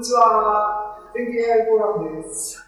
[0.00, 0.96] にちは。
[1.14, 2.66] 天気 AI フォーラムです。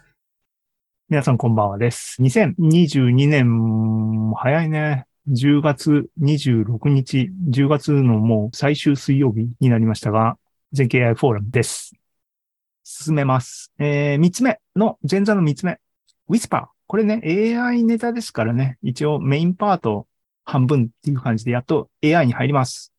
[1.08, 2.20] 皆さんこんばんはです。
[2.20, 5.06] 2022年、早いね。
[5.30, 10.36] 10月26日、10月のもう最終水曜日になりましたが、
[10.72, 11.94] 全経 AI フォーラムです。
[12.84, 13.72] 進めます。
[13.78, 15.80] えー、3つ目の、前座の3つ目。
[16.28, 16.66] Whisper。
[16.86, 17.22] これね、
[17.58, 20.06] AI ネタですからね、一応メインパート
[20.44, 22.91] 半分っていう感じでやっと AI に入ります。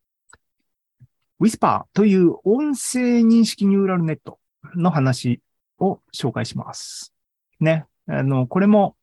[1.44, 4.38] Whisper という音声認識ニューラルネット
[4.76, 5.42] の話
[5.78, 7.12] を紹介します。
[7.60, 7.84] ね。
[8.06, 8.96] あの、これも、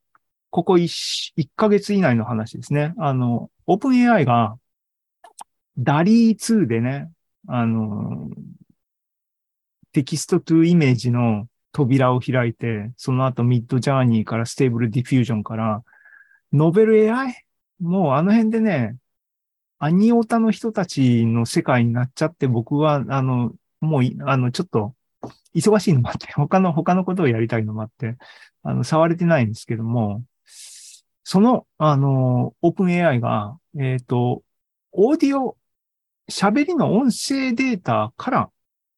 [0.49, 2.95] ここ 1, 1ヶ月以内の話ですね。
[2.97, 4.57] あの、OpenAI が、
[5.79, 7.11] DALL-E 2 でね、
[7.47, 8.29] あの、
[9.93, 15.83] text-to-image の扉を開いて、その後 Midjourney から Stable Diffusion から、
[16.51, 17.45] NovelAI?
[17.79, 18.97] もうあの辺でね、
[19.83, 24.93] アニオタの人たちの世界になっちゃって、僕は、あの、もう、あの、ちょっと、
[25.55, 28.15] 忙しいのもあって、 他の、他のことをやりたいのもあって、
[28.61, 30.23] あの、触れてないんですけども、
[31.23, 34.43] その、あの、オープン AI が、えっ、と、
[34.91, 35.57] オーディオ、
[36.29, 38.51] 喋りの音声データから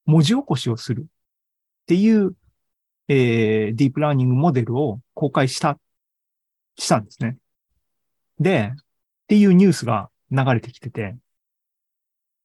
[0.05, 1.05] 文字起こしをするっ
[1.85, 2.35] ていう、
[3.07, 5.79] えー、ディープラーニングモデルを公開した、
[6.75, 7.37] したんですね。
[8.37, 8.79] で、っ
[9.27, 11.15] ていうニュースが流れてきてて、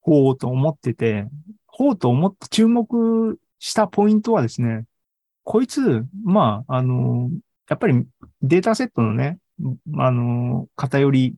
[0.00, 1.26] ほうと思ってて、
[1.66, 4.84] ほうと思って注目したポイントはですね、
[5.44, 7.30] こいつ、まあ、あの、
[7.68, 8.06] やっぱり
[8.42, 9.38] データセットのね、
[9.98, 11.34] あの、偏り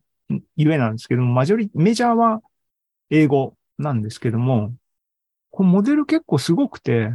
[0.57, 2.41] ゆえなんですけども、マジョリ、メジャーは
[3.11, 4.75] 英語なんですけども、
[5.51, 7.11] このモデル結構すごくて、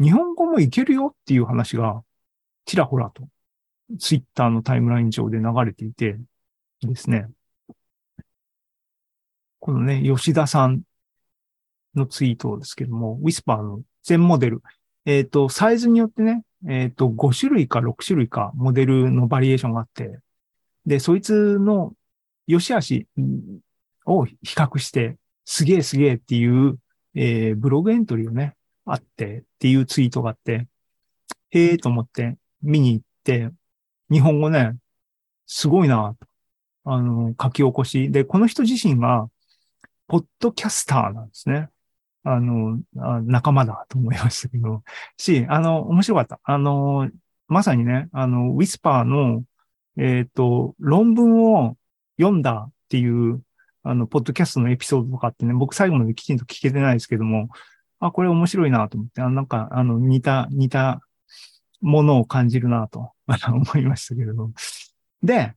[0.00, 2.02] 日本語もいけるよっていう話が、
[2.64, 3.28] ちらほらと、
[3.98, 6.16] ツイッターのタイムライン上で流れていて
[6.82, 7.28] ですね、
[9.70, 10.82] このね、吉田さん
[11.94, 14.64] のツイートですけども、Whisper の全モデル、
[15.06, 20.18] えっ、と、サイズによってね、えっ、と、5種類か6種類かモデルのバリエーションがあって、
[20.86, 21.94] で、そいつの
[22.48, 23.06] 良し悪し
[24.06, 26.76] を比較して、すげえすげえっていう、
[27.14, 28.56] えー、ブログエントリーをね、
[28.86, 30.66] あってっていうツイートがあって、
[31.50, 33.50] へえと思って見に行って、
[34.10, 34.74] 日本語ね、
[35.46, 36.16] すごいな
[36.84, 38.10] あの、書き起こし。
[38.10, 39.28] で、この人自身が、
[40.10, 41.68] ポッドキャスターなんですね。
[42.24, 44.82] あの、あ仲間だと思いましたけど。
[45.16, 46.40] し、あの、面白かった。
[46.42, 47.08] あの、
[47.46, 49.44] まさにね、あの、ウィスパーの、
[49.96, 51.76] えっ、と、論文を
[52.18, 53.40] 読んだっていう、
[53.84, 57.48] あの、ポッドキャストのエピソードとかってね、僕最後まできちんと聞けてないですけども、
[58.00, 61.02] あ、これ面白いなと思って、あなんか、あの、似た、似た
[61.80, 63.12] ものを感じるなと
[63.46, 64.50] 思いましたけれど。
[65.22, 65.54] で、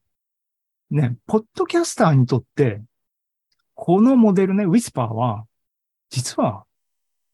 [0.92, 2.84] ね、ポッドキャスターにとって、
[3.86, 5.46] このモデルね、ウィスパーは、
[6.10, 6.64] 実は、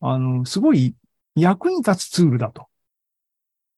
[0.02, 0.96] あの、すごい
[1.36, 2.66] 役に立つツールだと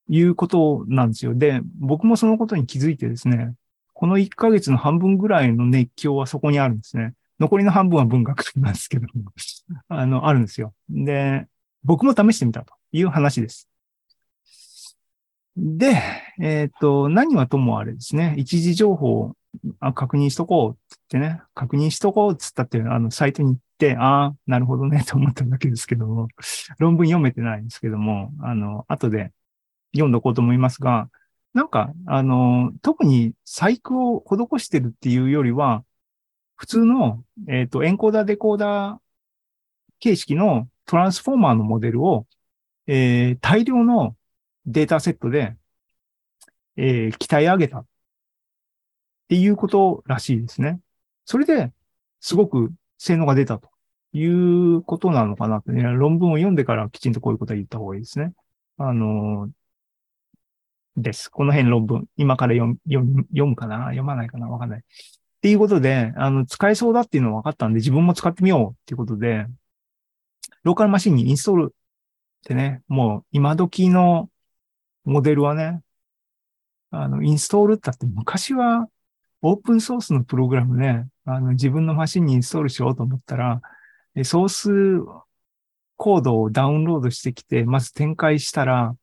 [0.08, 1.36] いうことなんですよ。
[1.36, 3.56] で、僕もそのことに気づいてですね、
[3.92, 7.14] この1ヶ月の半分ぐらいの熱狂はそこにあるんですね。
[7.42, 9.34] 残りの半分は文学なんですけども、
[9.90, 10.74] あの、あるんですよ。
[10.90, 11.48] で、
[11.84, 13.68] 僕も試してみたという話です。
[15.58, 16.02] で、
[16.40, 19.36] えっ、と、何はともあれですね、一時情報
[19.79, 26.28] あ確認しとこうってね、確認しとこうっつったっていう、あの、サイトに行って、ああ、なるほどね、 と思っただけですけども、
[26.79, 29.34] 論文読めてないんですけども、あの、後で
[29.94, 31.09] 読んどこうと思いますが、
[31.53, 35.83] なんか、あの、特に細工を施してるっていうよりは、
[36.56, 39.00] 普通の、えっ、と、エンコーダー、デコーダー
[40.00, 42.28] 形式のトランスフォーマーのモデルを、
[42.88, 44.16] えー、大量の
[44.66, 45.56] データセットで、
[46.78, 47.85] えー、鍛え上げた。
[49.31, 50.81] っていうことらしいですね。
[51.24, 51.72] それで、
[52.19, 53.69] すごく性能が出たと
[54.12, 58.34] いうことなのかなってね、論文を読んでからきちんとこういうことは言った方がいいですね。
[58.78, 59.50] あの
[60.97, 61.30] です。
[61.30, 62.78] この辺論文、今から読
[63.46, 63.86] むかな？
[63.86, 64.50] 読まないかな？
[64.50, 64.80] わかんない。
[64.80, 64.84] っ
[65.40, 69.48] ていうことで、あの、使えそうだっていうのは分かったんで、自分も使ってみようっていうことで、
[70.63, 71.74] ローカルマシンにインストールっ
[72.44, 74.30] てね、もう今時の
[75.06, 75.80] モデルはね、
[76.89, 78.89] あの、インストールったって昔は
[79.42, 83.62] オープンソースのプログラムね、あの、自分のマシンにインストールしようと思ったら、
[84.24, 84.70] ソース
[85.98, 88.96] コードをダウンロードしてきて、まず展開したら、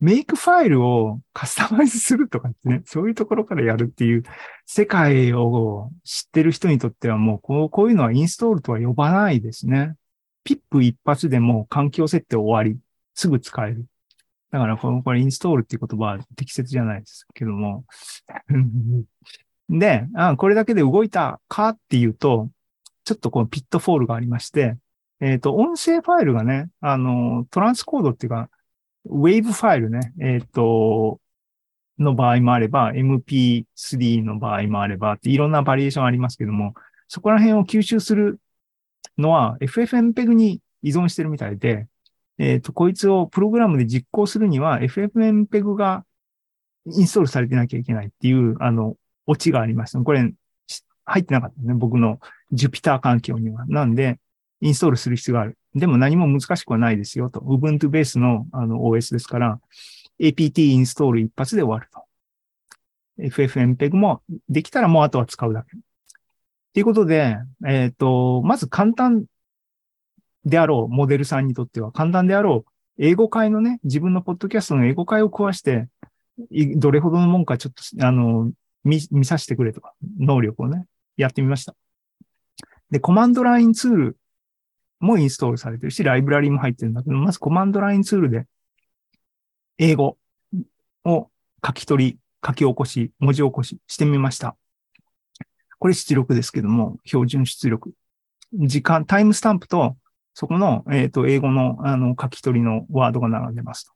[0.00, 4.22] メイクファイルをカスタマイズするとかってね、そういうところからやるっていう
[4.66, 9.94] 世界を知ってる人にとってはもうこうこういうのはインストールとは呼ばないですね。
[10.42, 12.78] ピップ一発でも環境設定終わり。
[13.14, 13.86] すぐ使える。
[14.50, 17.84] だから、これインストールっていう言葉は適切じゃないですけども。
[19.68, 22.50] で、あ、これだけで動いたかっていうと、
[23.04, 24.76] ちょっとこの pitfall がありまして、
[25.20, 28.50] えっ、と、音声ファイルがね、あの、トランスコードっていうか、
[29.06, 31.20] ウェーブファイルね、えっ、と、
[31.98, 36.74] の場合もあれば、MP3 の場合もあればいろんなバリエーションありますけども、
[37.08, 38.40] そこら辺を吸収する
[39.18, 41.86] のは FFmpeg に依存してるみたいで、
[42.38, 46.04] えっ、と、こいつをプログラムで実行するには FFmpeg が
[46.86, 49.98] インストールされてなきゃいけないっていう、あの、オチがありました。
[50.00, 50.32] これ、
[51.06, 51.74] 入ってなかったね。
[51.74, 52.18] 僕の
[52.52, 53.66] Jupyter 環境には。
[53.66, 54.18] なんで、
[54.60, 55.58] インストールする必要がある。
[55.74, 57.40] でも何も難しくはないですよと。
[57.40, 59.60] Ubuntu ベースのあの OS ですから、
[60.20, 62.04] apt インストール一発で終わると。
[63.18, 65.76] FFmpeg もできたらもうあとは使うだけ。
[66.72, 67.36] ということで、
[67.66, 69.24] えっ、ー、と、まず簡単
[70.44, 75.88] であろう、モデルさんにとっては簡単であろう、英語会のね、自分のポッドキャストの英語会を壊して、
[76.76, 78.50] どれほどのもんかちょっと、あの、
[78.84, 80.86] 見、見させてくれとか、能力をね、
[81.16, 81.74] やってみました。
[82.90, 84.16] で、コマンドラインツール
[85.00, 88.46] もインストールされてるし、ライブラリも入ってるんだけど、まずコマンドラインツールで、
[89.78, 90.18] 英語
[91.04, 91.30] を
[91.64, 94.56] 書き取り、書き起こし、文字起こししてみました。
[95.78, 97.92] これ出力ですけども、標準出力。
[98.52, 99.96] 時間、タイムスタンプと、
[100.34, 103.93] そこの、えっ、ー、と、英語の、あの、書き取りのワードが並んでますと。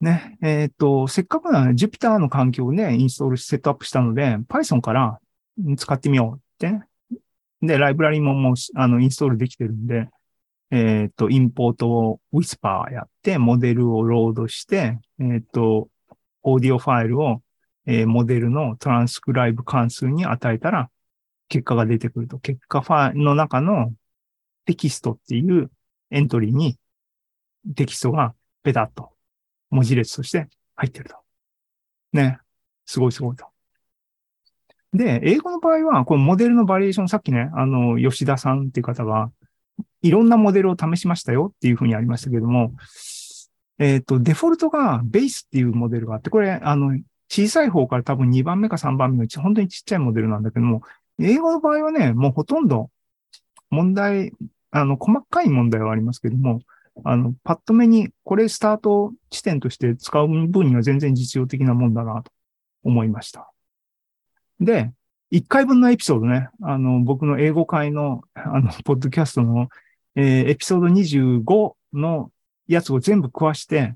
[0.00, 5.18] ね、えっ、と、せっかくなので、Jupyter の環境をね、インストールセットアップしたので、Python から
[5.76, 6.86] 使ってみようってね。
[7.62, 10.08] で、ライブラリももう、あの、インストールできてるんで、
[10.70, 15.88] えっ、と、インポートを Whisper やって、モデルをロードして、えっ、と、
[16.42, 17.42] オーディオファイルを、
[17.86, 20.90] えー、モデルのトランスクライブ関数に与えたら、
[21.48, 22.38] 結果が出てくると。
[22.38, 23.92] 結果ファイルの中の
[24.66, 25.70] テキストっていう
[26.10, 26.76] エントリーに
[27.74, 29.15] テキストがペタッと
[29.70, 31.16] 文字列として入ってると。
[32.12, 32.38] ね。
[32.86, 33.46] すごいすごいと。
[34.92, 39.30] で、英語の場合は、このモデルのバリエーション、さっきね、あの、吉田さんっていう方が、
[40.02, 42.72] いろんなモデルを試しましたよっていうふうにありましたけども、
[43.78, 46.98] えっ、ー、と、デフォルトがベースっていうモデルがあって、これ、あの、
[47.28, 50.82] 小さい方から多分2番目か3番目のうち、本当にちっちゃいモデルなんだけども、
[51.18, 52.90] 英語の場合はね、もうほとんど
[53.70, 54.32] 問題、
[54.70, 56.60] あの、細かい問題はありますけども、
[57.04, 62.32] あの、パッと目に、これスタート地点として使う分には全然実用的なもんだなと
[62.82, 63.52] 思いました。
[64.60, 64.92] で、
[65.32, 69.68] 1回分のエピソードね、あの、僕の英語会の、あの、ポッドキャストの、
[70.14, 72.30] えー、エピソード25の
[72.68, 73.94] やつを全部壊して、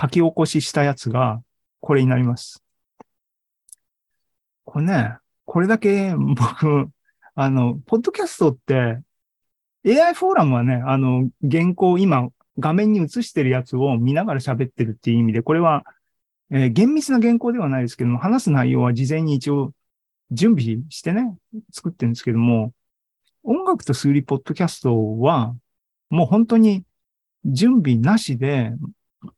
[0.00, 1.42] 書き起こししたやつが、
[1.80, 2.62] これになります。
[4.64, 6.88] これね、これだけ僕、
[7.34, 9.00] あの、ポッドキャストって、
[9.86, 15.84] AI フォーラムはね、あの、原稿、今、画面に映してるやつを見ながら喋ってるっていう意味で、これは、
[16.50, 19.72] えー、厳密な原稿ではないですけども、話す内容は事前に一応
[20.30, 21.36] 準備してね、
[21.72, 22.72] 作ってるんですけども、
[23.42, 25.54] 音楽と数理ポッドキャストは、
[26.10, 26.84] もう本当に
[27.44, 28.72] 準備なしで、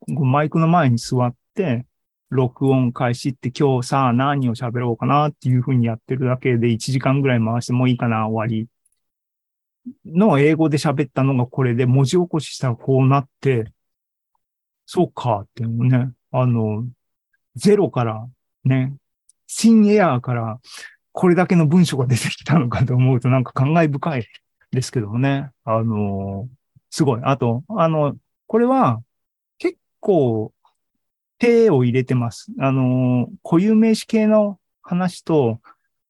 [0.08, 1.87] マイクの前に座って、
[2.31, 8.67] 録音開始って今日さあ何を喋ろうかなっていうふうにやってるだけで1時間ぐらい回してもいいかな終わり。
[10.04, 13.72] の英語で喋ったのがこれで文字起こししたらこうなって、
[14.86, 16.86] そうかっていうね、あの、
[17.56, 18.26] ゼロから
[18.64, 18.94] ね、
[19.46, 20.58] シンエアーから
[21.12, 24.26] これだけの文章が出てきたのかと思うとなんか感慨深い
[24.72, 25.50] ですけどもね。
[25.64, 26.48] あの、
[26.90, 27.20] すごい。
[27.22, 28.16] あと、あの、
[28.46, 29.02] これは
[29.58, 30.53] 結構
[31.38, 32.53] 手を入れてます。
[32.58, 35.60] あの、固有名詞系の話と、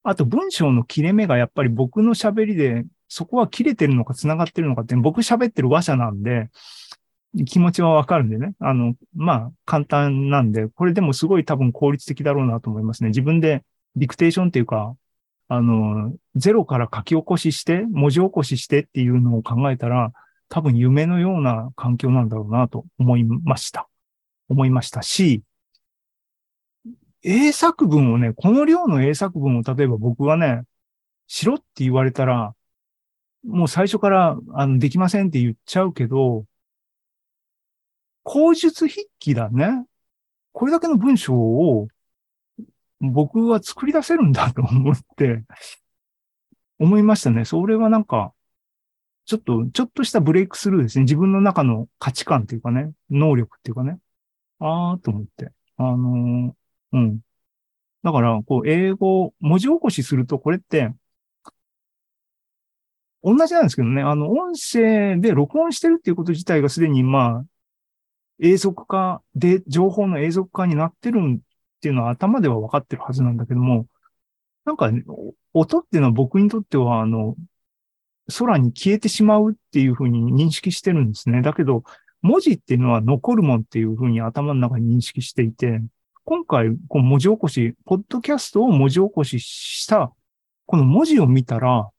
[0.02, 6.48] あと文章の切れ目がやっぱり僕の喋りでそこは切れてるのか繋がってるのかって僕喋ってる話者なんで、
[7.46, 8.54] 気持ちはわかるんでね。
[8.60, 13.08] あの、まあ、簡単なんで、これでもすごい多分効率的だろうなと思いますね。
[13.08, 13.64] 自分で
[13.96, 14.96] ディクテーションっていうか、
[15.48, 20.12] あの、ゼロから書き起こしして、文字起こししてっていうのを考えたら、
[20.48, 23.88] 多分夢のような環境なんだろうなと思いました。
[24.48, 25.42] 思いましたし、
[27.22, 30.62] 英作文をね、この量の英作文を例えば僕はね、
[31.26, 32.54] しろって言われたら、
[33.44, 36.44] もう最初からあのできませんって言っちゃうけど、
[38.22, 39.84] 口述筆記だね。
[40.52, 41.88] これだけの文章を
[43.00, 45.44] 僕は作り出せるんだと思って、
[46.78, 47.44] 思いましたね。
[47.44, 48.32] それはなんか、
[49.26, 51.04] ちょっと、ちょっとしたブレイクスルーですね。
[51.04, 53.98] 自分の中の価値観っていうかね、能力っていうかね。
[54.58, 55.50] あーと思って。
[55.76, 57.20] あのー、うん。
[58.02, 60.92] だから、こう、英語、文字起こしすると、これって、
[63.24, 67.44] 同じなんですけどね、あの、音声で録音してるっていうこと自体がすでに、まあ、
[68.38, 71.40] 永続化で、情報の永続化になってるっ
[71.80, 73.86] ていうのは頭では分かってるはずなんだけども、
[74.66, 75.04] なんか、ね、
[75.54, 77.34] 音っていうのは僕にとっては、あの、
[78.38, 81.42] 空に消えてしまうっていうふうに認識してるんですね。
[81.42, 81.84] だけど、
[82.22, 85.80] 文字っていうのは残るもんっていうふうに頭の中に認識していて、
[86.24, 90.10] 今回、こう文字起こし、ポッドキャストを文字起こしした、
[90.64, 91.90] この文字を見たら、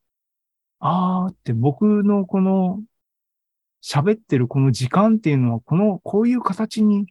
[0.79, 2.82] あーって僕のこの
[3.86, 7.05] 喋ってるこの時間っていうのは、この、こういう形に、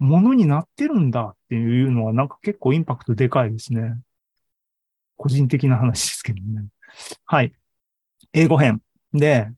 [0.00, 4.00] ものになってるんだっていうのはなんか結構インパクトでかいですね。
[5.16, 6.66] 個人的な話ですけどね。
[7.24, 7.52] はい。
[8.32, 8.82] 英語編。
[9.12, 9.48] で、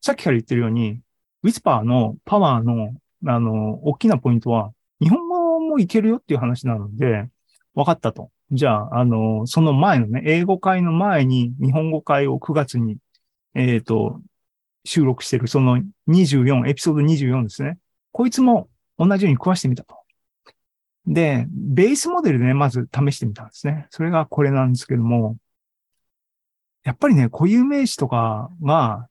[0.00, 1.00] さっきから言ってるように、
[1.44, 2.94] ウィスパーのパワーの、
[3.26, 7.28] あの、大きなポイントは、日本語もいけるよっていう話なので、
[7.74, 8.30] 分かったと。
[8.52, 12.96] じゃあ、あの、その前のね、英語会の前に日本語会を9月に、
[13.54, 14.20] えっ、と、
[14.84, 15.78] 収録してる、その
[16.08, 17.78] 24、エピソード24ですね。
[18.12, 19.94] こいつも同じように食わしてみたと。
[21.06, 23.86] で、ベースモデルでね、まず試してみたんですね。
[23.90, 25.36] それがこれなんですけども、
[26.82, 29.08] やっぱりね、固有名詞とかが、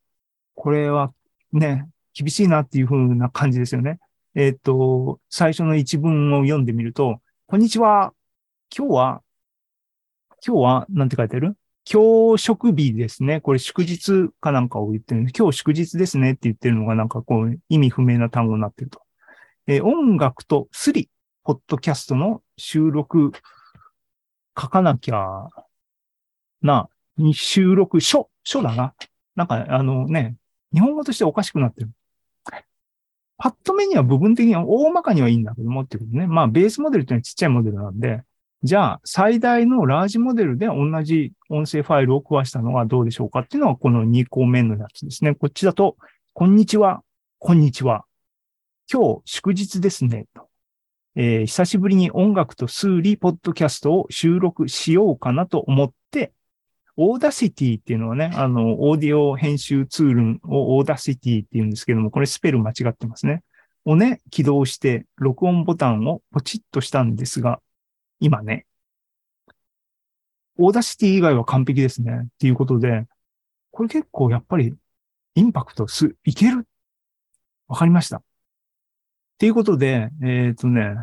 [0.56, 1.14] これは
[1.54, 4.00] ね、厳しいなっていう風な感じですよね。
[4.36, 8.14] えっ、と、最初の一文を読んでみると、こんにちは。
[8.76, 9.22] 今日は、
[10.46, 11.58] 今日は、なんて書いてある？
[11.92, 13.42] 今日祝日ですね。
[13.42, 19.02] これ祝日かなんかを言ってる、今日祝日ですねって言ってるのがなんかこう意味不明な単語になってると。
[19.68, 21.10] えー音楽とスリ、
[21.44, 23.32] ポッドキャストの収録
[24.60, 25.48] 書かなきゃ
[26.62, 26.90] な、
[27.34, 28.94] 収録書、書だな。
[29.36, 30.36] なんかあのね、
[30.74, 31.90] 日本語としておかしくなってる。
[33.38, 36.28] パッと目には部分的には大まかにはいいんだけどもっていうことね。
[36.28, 38.22] まあベースモデルっていうのはちっちゃいモデルなんで、
[38.62, 45.34] じゃあ最大のラージモデルで同じ音声ファイルを食わしたのはどうでしょうかっていうのはこの2個目のやつですね。
[45.34, 45.96] こっちだと、
[46.34, 47.02] こんにちは、
[47.38, 48.04] こんにちは。
[48.92, 50.26] 今日祝日ですね。
[51.16, 56.34] えー久しぶりに音楽と数理ポッドキャストを収録しようかなと思って、
[56.98, 63.42] Audacity っていうのはね、あの、オーディオ編集ツールを Audacity っていうんですけども、これスペル間違ってますね。
[63.86, 67.62] をね、起動して、録音ボタンをポチッとしたんですが、
[68.20, 68.66] 今ね、
[70.58, 72.12] Audacity 以外は完璧ですね。
[72.24, 73.08] っていうことで、
[73.72, 74.76] これ結構やっぱり
[75.36, 76.68] インパクトす、いける。
[77.68, 78.18] わかりました。
[78.18, 78.24] っ
[79.38, 80.96] ていうことで、えっ、とね、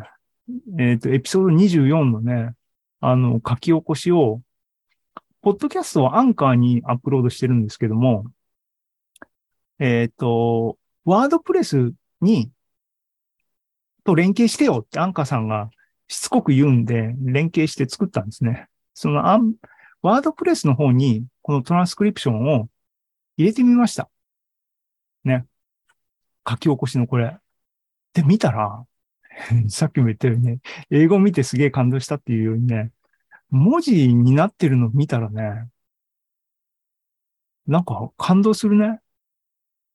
[0.77, 2.53] えっ、と、エピソード24のね、
[2.99, 4.43] あの、書き起こしを、
[5.41, 8.25] ポッドキャストはアンカーにアップロードしてるんですけども、
[9.79, 12.51] えっ、と、ワードプレスに、
[14.03, 15.71] と連携してよってアンカーさんが
[16.07, 18.67] しつこく言うんで、連携して作ったんですね。
[18.93, 19.55] そのアン、
[20.01, 22.69] ワードプレスの方に、このトランスクリプションを
[23.37, 24.09] 入れてみました。
[25.23, 25.45] ね。
[26.47, 27.37] 書き起こしのこれ。
[28.13, 28.85] で、見たら、
[29.69, 30.59] さっきも言ったようにね、
[30.89, 32.91] 英語見てすげえ感動したっていうようにね、
[33.49, 35.69] 文字になってるの見たらね、
[37.67, 39.01] なんか感動するね。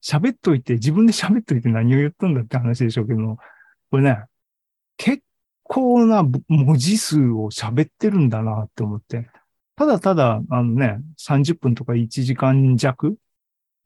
[0.02, 3.38] 喋っといて、自分で喋っといて何を言ったんだって話でしょうけども、
[3.90, 4.25] これね、
[4.97, 5.23] 結
[5.62, 9.28] 構な文字数を喋ってるんだなって思って、
[9.76, 13.16] ただただ、あのね、30分とか1時間弱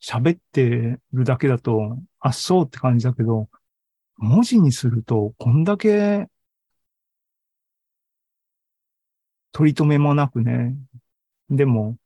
[0.03, 3.49] 喋ってるだけだと、あっ、そうって感じだけど、
[4.17, 6.29] 文字にすると、こんだけ
[9.53, 10.75] 取り留めもなくね。
[11.49, 11.97] でも、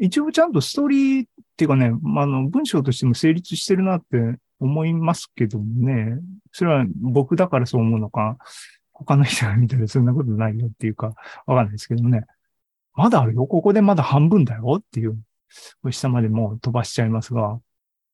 [0.00, 6.18] 一応ちゃんとストーリーっていうかね、まああの、文章としても成立してるなって思いますけどもね。
[6.52, 8.38] それは僕だからそう思うのか、
[9.06, 11.14] 他の人が見たらそんなことないよっていうか、
[11.46, 12.26] わかんないですけどね。
[12.94, 13.46] まだあるよ。
[13.46, 15.14] ここでまだ半分だよっていう。
[15.82, 17.60] これ下までもう飛ばしちゃいますが、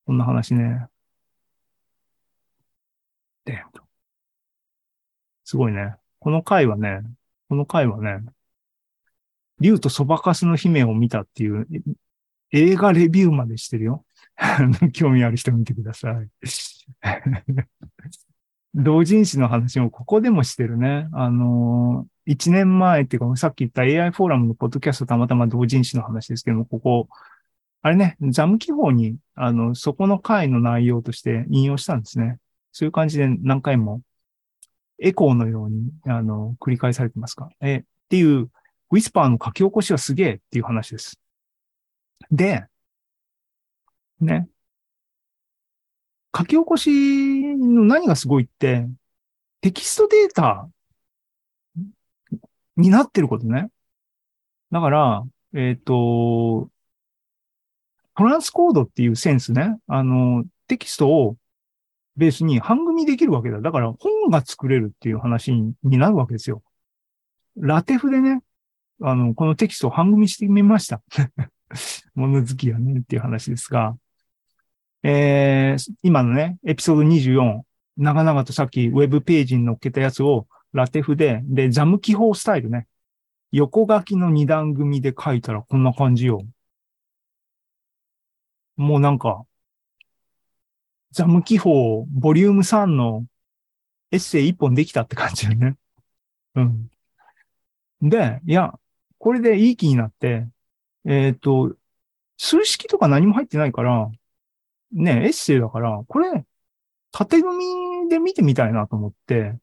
[0.07, 0.87] こんな話ね。
[3.45, 3.63] で、
[5.45, 5.97] すごいね。
[6.21, 7.01] この回はね、
[7.49, 8.25] この回はね、
[9.61, 11.67] 竜とそばかすの姫を見たっていう
[12.53, 14.05] 映画レビューまでしてるよ。
[14.93, 16.29] 興味ある人見てください。
[18.77, 21.09] 同人誌の話もここでもしてるね。
[21.13, 27.09] あのー、1年前っていうか、さっき言った AI フォーラムのポッドキャストたまたま同人誌の話ですけども、ここ、
[27.81, 32.39] あれね、ザム記法に、あの、そこの回の内容として引用したんですね。
[32.73, 34.03] そういう感じで何回も
[34.99, 37.49] エコーのように、あの、繰り返されてますか。
[37.61, 38.51] え、っていう、
[38.91, 41.19] ウィスパーの書き起こしはすげえっていう話です。
[42.31, 42.65] で、
[44.21, 44.49] ね。
[46.37, 46.91] 書き起こし
[47.57, 48.87] の何がすごいって、
[49.63, 50.69] テキストデータ
[52.77, 53.71] になってることね。
[54.71, 55.25] だから、
[55.55, 56.69] えっ、と、
[58.17, 59.79] トランスコードっていうセンスね。
[59.87, 61.37] あの、テキストを
[62.17, 63.61] ベースに半組できるわけだ。
[63.61, 66.63] だから本が作れるっていう話になるわけですよ。
[67.57, 68.43] ラテフでね、
[69.03, 71.03] あの、このテキストを半組してみました。
[72.15, 73.97] 物好きやねっていう話ですが、
[75.09, 77.63] えー、今のね、エピソード24、
[77.97, 82.89] 長々とさっきウェブページに載っけたやつをラテフで、で、ザム記法スタイルね。
[83.53, 86.43] 横書きの二段組で書いたらこんな感じよ。
[88.77, 89.45] もうなんか、
[91.13, 93.27] ザム記法ボリューム3の
[94.11, 95.77] エッセイ一本できたって感じよね。
[96.57, 96.91] うん。
[98.03, 98.75] で、いや、
[99.19, 100.49] これでいい気になって、
[101.05, 101.77] えっ、ー、と、
[102.39, 104.11] 数式とか何も入ってないから、
[104.97, 106.45] ね、エッセイだから、これ、
[107.13, 109.55] 縦組みで見てみたいなと思って、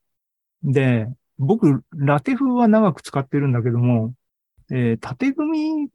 [0.63, 1.07] で、
[1.39, 4.13] 僕、ラテ風は長く使ってるんだけども、
[4.71, 5.89] えー、縦組みっ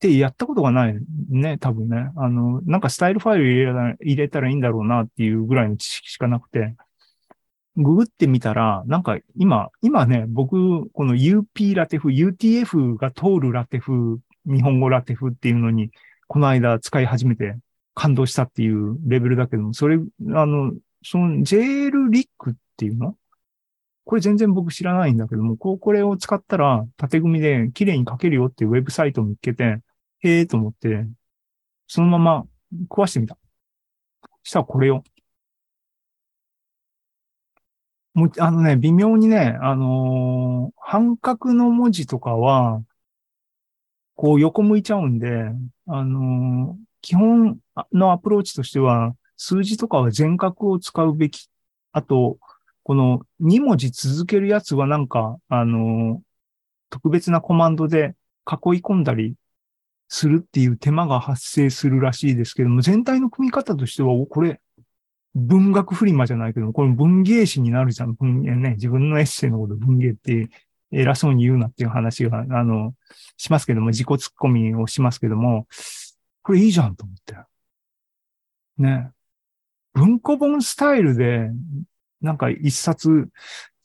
[0.00, 0.98] てやったことがない
[1.30, 2.10] ね、多分ね。
[2.16, 6.74] あの、なんかスタイルファイル入れ入れたらいいんだろうなっていうぐらいの知識しかなくて、
[7.76, 15.90] ググってみたら、なんか今、今ね、僕、この UP ラテフ、UTF が通るラテフ、日本語ラテフっていうのに、
[16.26, 17.56] この間使い始めて。
[17.94, 19.96] 感動したっていうレベルだけども、それ、
[20.34, 20.72] あの、
[21.04, 23.16] その JL リックっていうの？
[24.04, 29.78] これ全然僕知らないんだけども、こう、これを使ったら縦組みで綺麗に書けるよっていうウェブサイトを見つけて、
[30.20, 31.06] へえと思って、
[31.86, 32.46] そのまま
[32.88, 33.38] 壊してみた。
[34.42, 35.04] したらこれよ。
[38.14, 42.82] もう、あのね、微妙にね、あのー、半角の文字とかは、
[44.16, 45.50] こう横向いちゃうんで、
[45.86, 47.58] あのー、基本
[47.92, 51.48] のアプローチとしては、数字とかは全角を使うべき。
[51.92, 52.38] あと、
[52.84, 56.22] この2文字続けるやつはなんか、あの、
[56.90, 58.14] 特別なコマンドで
[58.46, 59.34] 囲い込んだり
[60.08, 64.60] するっていう手間が発生するらしいですけども、全体の組み方としては、これ、
[65.34, 68.14] 文学フリマじゃないけど、これ文芸誌になるじゃん。
[68.14, 68.70] 文芸ね。
[68.72, 70.50] 自分のエッセイのこと文芸って
[70.90, 72.94] 偉そうに言うなっていう話が、あの、
[73.38, 75.66] しますけども、自己突っ込みをしますけども、
[76.42, 77.36] これいいじゃんと思って。
[78.78, 79.10] ね。
[79.94, 81.50] 文庫本スタイルで、
[82.20, 83.28] なんか一冊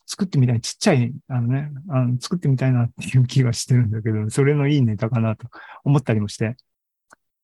[0.06, 5.48] 作ってみたい、ちっちゃい、あのね、あの作ってみたいなっていう気がしてるんだけど、それのいいネタかなと
[5.84, 6.56] 思ったりもして。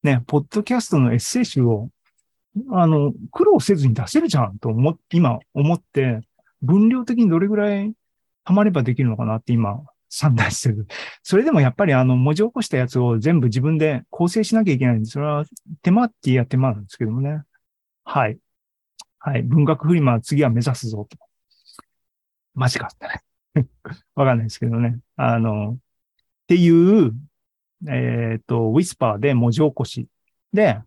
[0.03, 1.91] ね、ポッドキャストのエッセイ集を、
[2.73, 6.21] あの、苦労せずに出せるじゃんと思っ、今思って、
[6.63, 7.93] 分量的にどれぐらい
[8.45, 9.83] ハマればできるのかなって今
[10.17, 10.87] 算段してる。
[11.25, 15.45] それでもやっぱりあの文字起こしたやつを全部自分で構成しなきゃいけないんで、それは
[15.83, 17.43] 手間って言えば手間なんですけどもね。
[18.05, 18.39] はい。
[19.19, 19.43] はい。
[19.43, 21.19] 文学フリマ次は目指すぞと。
[22.55, 23.69] マジかってね。
[24.15, 25.01] わかんないですけどね。
[25.17, 25.79] あの、っ
[26.47, 27.13] ていう、
[27.89, 30.07] えっ、ー、と、ウィスパーで文字起こし。
[30.53, 30.79] で、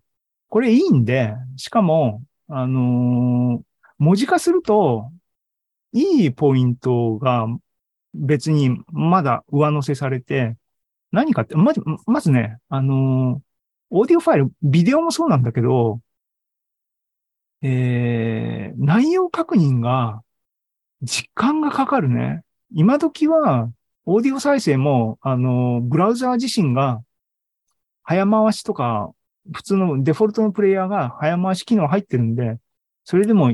[0.47, 3.63] これいいんで、しかも、あのー、
[3.97, 5.11] 文字化すると、
[5.91, 7.47] いいポイントが
[8.17, 10.55] 別にまだ上乗せされて、
[11.11, 13.39] 何かって、まず、まずね、あのー、
[13.89, 16.01] オーディオファイル、ビデオもそうなんだけど、
[17.61, 20.21] えー、内容確認が
[21.01, 22.41] 時間がかかるね。
[22.73, 23.71] 今時は、
[24.05, 27.01] オーディオ再生も、あの、ブラウザー自身が、
[28.03, 29.11] 早回しとか、
[29.53, 32.57] 普通のデフォルトのプレイヤーが早回し機能入ってるんで、
[33.03, 33.51] それでも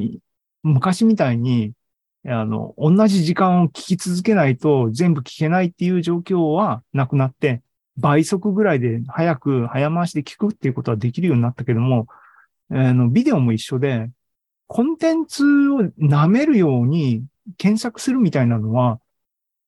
[0.64, 1.74] 昔みたいに、
[2.26, 7.62] あの、同じ時間を聞き続けないと全部聞けないっていう状況はなくなって、
[7.98, 12.08] 倍速ぐらいで早く早回しで聞くっていうことはできるようになったけども、
[12.72, 14.10] あの、ビデオも一緒で、
[14.68, 17.26] コンテンツを舐めるように
[17.58, 19.00] 検索するみたいなのは、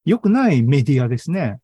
[0.05, 1.59] 良くないメディアですね。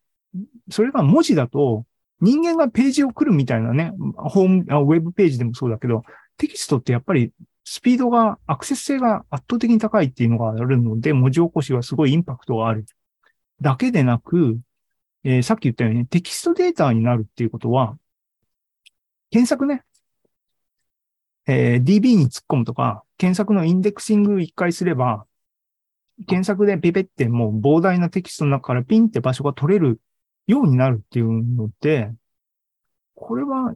[0.70, 1.84] それが文字だと、
[2.20, 6.04] 人間がページを送るみたいなね、ホーム、ウェブページでもそうだけど、
[6.36, 7.32] テキストってやっぱり
[7.64, 12.84] スピードが、アクセス性が圧倒的に高いっていうのがあるので、文字起こしはすごいインパクトがある。
[13.60, 14.60] だけでなく、
[15.24, 17.96] えー、さっき言ったようにテキストデータになるっていうことは、
[19.30, 19.84] 検索ね、
[21.46, 25.26] えー、DB に突っ込むとか、検索のインデックシング一回すれば、
[26.26, 30.00] 検索でペペってもう膨大なテキストの中からピンって場所が取れる
[30.46, 32.12] ようになるっていうので、
[33.14, 33.74] これは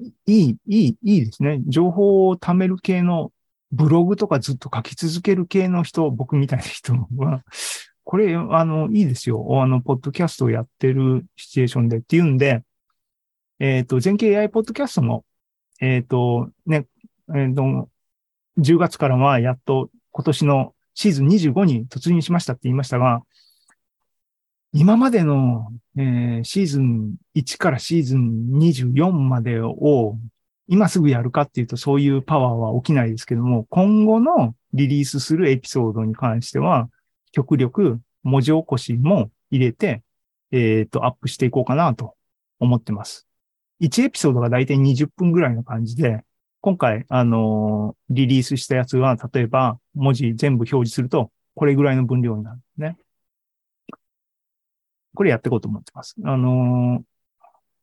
[0.00, 1.60] いい、いい、いいですね。
[1.66, 3.32] 情報を貯める系の
[3.72, 7.42] ブログとかずっと書き続ける系の人、僕みたいな人は、
[8.04, 9.62] これ、あの、いいですよ。
[9.62, 12.62] あの、ポッドキャストをやってるシチュエーションでっていうんで、
[13.60, 15.24] えっ、ー、と、全景 AI ポッドキャストも、
[15.80, 16.86] えっ、ー、と、ね、
[17.28, 17.88] えっ、ー、と、
[18.58, 23.22] 10月からはやっと今年のシーズン25に突入しましたって言いましたが、
[24.72, 30.16] 今までの、えー、シーズン1からシーズン24までを
[30.68, 36.88] 今すぐやるかっていうとそういうパワーは起きないですけども、今後のリリースするエピソードに関しては、
[37.32, 40.02] 極力文字起こしも入れて、
[40.52, 42.14] えっ、ー、と、アップしていこうかなと
[42.60, 43.26] 思ってます。
[43.80, 46.20] 1エピソードがだいたい20分ぐらいの感じで、
[46.60, 52.96] 今回、あのーリリースしたやつは、例えば、文字全部表示すると、これぐらいの分量になるんですね。
[55.14, 56.16] これやっていこうと思ってます。
[56.24, 57.10] あのー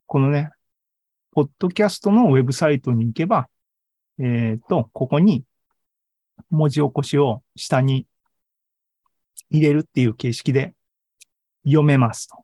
[0.08, 0.50] このね、
[1.32, 3.46] ポッドキャストのウェブサイトに行けば、
[4.18, 5.44] えっ、と、ここに
[6.50, 8.06] 文字起こしを下に
[9.50, 10.74] 入れるっていう形式で
[11.64, 12.42] 読めますと。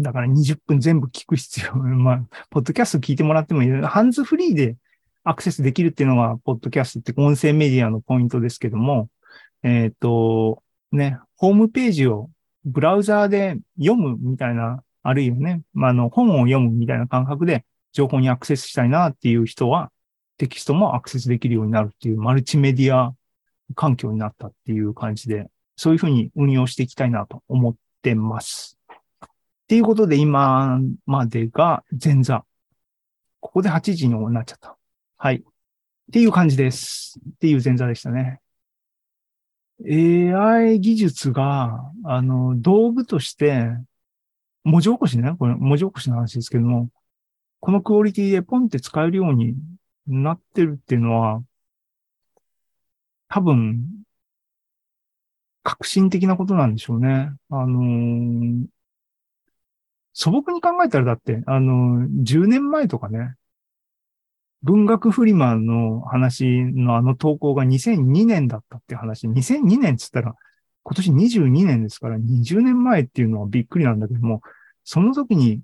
[0.00, 1.74] だから20分全部聞く必要。
[1.78, 3.70] まあ、ポッドキャスト聞いてもらってもいい。
[3.70, 4.76] ハンズフリーで
[5.22, 9.10] アクセスできるっていうのが、ポッドキャストって音声メディアのポイントですけども、
[9.62, 12.30] えっ、と、ね、ホームページを
[12.64, 19.90] ブラウザーで読むみたいな、あるいはね、まあ、あの、本を読むみたいな感覚で情報にアクセスしたいなっていう人は、
[20.36, 23.14] テキストもアクセスできるようになるっていうマルチメディア
[23.74, 28.78] 環境になったっていう感じで、そういうふうに運用していきたいなと思ってます。
[29.22, 29.28] っ
[29.68, 32.44] ていうことで今までが前座。
[33.40, 34.76] ここで8時になっちゃった。
[35.16, 35.36] はい。
[35.36, 35.40] っ
[36.12, 37.20] ていう感じです。
[37.34, 38.40] っていう前座でしたね。
[39.84, 43.68] AI 技術が、あの、道具として、
[44.64, 46.90] 文字起こしね、これ文字起こしの話ですけども、
[47.60, 49.56] このクオリティでポンって使えるように
[50.06, 51.42] なってるっていうのは、
[53.28, 54.04] 多分、
[55.62, 57.30] 革新的なことなんでしょうね。
[57.50, 58.66] あのー
[60.12, 63.34] 素朴に考えたらだって、あのー10年前とかね、
[64.62, 70.34] 文学フリマの話のあの投稿が2002年だったっていう話、2002年っつったら、
[70.82, 74.42] 今年22年ですから、20年前っていうのはびっくりなんだけども、
[74.84, 75.60] その時に、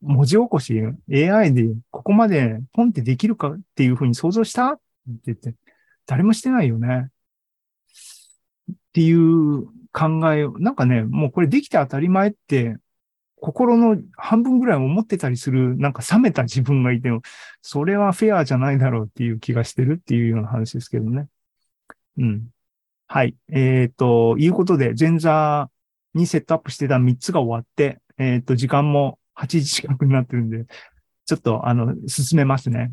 [0.00, 0.80] 文字起こし、
[1.12, 4.82] AI でここまでポンってできるかっていうふうに想像したって
[5.26, 5.54] 言って、
[6.06, 7.08] 誰もしてないよね。
[8.72, 12.76] っていう考えを、なんかね、もうこれできて当たり前って、
[13.40, 17.22] 心の半分ぐらい思ってたりする、なんか冷めた自分がいても、
[17.62, 21.26] それはフェアじゃないだろうっていう気がしてるっていうような話ですけどね。
[22.18, 22.48] うん。
[23.06, 23.34] はい。
[23.50, 25.70] えっ、と、いうことで、前座
[26.14, 30.66] にセットアップしてた3つが終わって、えっ、と、時間も8時近くになってるんで、
[31.24, 32.92] ちょっと、あの、進めますね。